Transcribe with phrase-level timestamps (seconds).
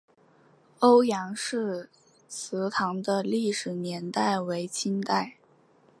[0.79, 1.87] 欧阳氏
[2.27, 5.37] 祠堂的历史年代为清代。